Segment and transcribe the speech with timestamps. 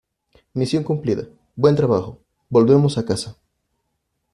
[0.55, 1.27] Misión cumplida.
[1.55, 2.17] Buen trabajo.
[2.49, 3.37] Volvemos a casa.